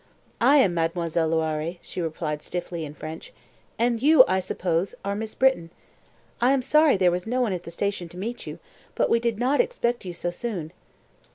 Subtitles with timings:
[0.41, 3.31] "I am Mademoiselle Loiré," she replied stiffly in French,
[3.77, 5.69] "and you, I suppose, are Miss Britton!
[6.41, 8.57] I am sorry there was no one at the station to meet you,
[8.95, 10.73] but we did not expect you so soon."